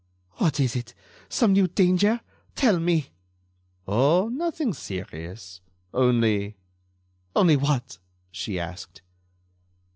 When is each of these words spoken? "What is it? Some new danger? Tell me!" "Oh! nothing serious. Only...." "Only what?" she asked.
"What 0.37 0.59
is 0.59 0.75
it? 0.75 0.95
Some 1.29 1.53
new 1.53 1.67
danger? 1.67 2.21
Tell 2.55 2.79
me!" 2.79 3.09
"Oh! 3.87 4.29
nothing 4.29 4.73
serious. 4.73 5.61
Only...." 5.93 6.55
"Only 7.35 7.55
what?" 7.55 7.99
she 8.31 8.59
asked. 8.59 9.03